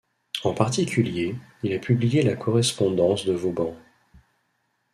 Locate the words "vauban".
3.33-3.77